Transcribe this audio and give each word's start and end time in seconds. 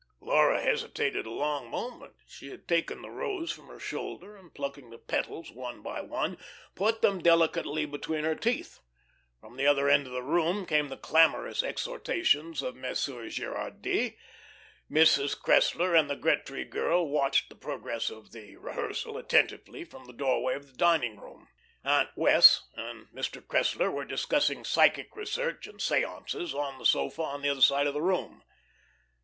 Laura 0.19 0.59
hesitated 0.59 1.27
a 1.27 1.29
long 1.29 1.69
moment. 1.69 2.15
She 2.27 2.49
had 2.49 2.67
taken 2.67 3.03
the 3.03 3.11
rose 3.11 3.51
from 3.51 3.67
her 3.67 3.79
shoulder, 3.79 4.35
and 4.35 4.51
plucking 4.51 4.89
the 4.89 4.97
petals 4.97 5.51
one 5.51 5.83
by 5.83 6.01
one, 6.01 6.39
put 6.73 7.03
them 7.03 7.21
delicately 7.21 7.85
between 7.85 8.23
her 8.23 8.33
teeth. 8.33 8.79
From 9.39 9.57
the 9.57 9.67
other 9.67 9.87
end 9.89 10.07
of 10.07 10.13
the 10.13 10.23
room 10.23 10.65
came 10.65 10.89
the 10.89 10.97
clamorous 10.97 11.61
exhortations 11.61 12.63
of 12.63 12.75
Monsieur 12.75 13.29
Gerardy. 13.29 14.17
Mrs. 14.89 15.39
Cressler 15.39 15.93
and 15.93 16.09
the 16.09 16.15
Gretry 16.17 16.65
girl 16.65 17.07
watched 17.07 17.49
the 17.49 17.55
progress 17.55 18.09
of 18.09 18.31
the 18.31 18.55
rehearsal 18.57 19.19
attentively 19.19 19.83
from 19.83 20.05
the 20.05 20.13
doorway 20.13 20.55
of 20.55 20.65
the 20.65 20.77
dining 20.77 21.19
room. 21.19 21.47
Aunt 21.83 22.09
Wess' 22.15 22.63
and 22.75 23.05
Mr. 23.13 23.39
Cressler 23.45 23.91
were 23.93 24.05
discussing 24.05 24.63
psychic 24.65 25.15
research 25.15 25.67
and 25.67 25.79
seances, 25.79 26.55
on 26.55 26.79
the 26.79 26.87
sofa 26.87 27.21
on 27.21 27.43
the 27.43 27.49
other 27.49 27.61
side 27.61 27.85
of 27.85 27.93
the 27.93 28.01
room. 28.01 28.41